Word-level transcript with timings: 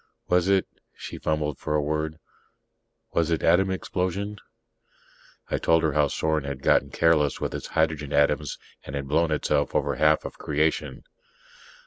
Was 0.29 0.47
it" 0.47 0.65
She 0.95 1.19
fumbled 1.19 1.59
for 1.59 1.75
a 1.75 1.81
word 1.83 2.17
"was 3.13 3.29
it 3.29 3.43
atom 3.43 3.69
explosion?" 3.69 4.39
I 5.51 5.59
told 5.59 5.83
her 5.83 5.93
how 5.93 6.07
Sorn 6.07 6.43
had 6.43 6.63
gotten 6.63 6.89
careless 6.89 7.39
with 7.39 7.53
its 7.53 7.67
hydrogen 7.77 8.11
atoms 8.11 8.57
and 8.83 8.95
had 8.95 9.07
blown 9.07 9.29
itself 9.29 9.75
over 9.75 9.97
half 9.97 10.25
of 10.25 10.39
creation. 10.39 11.03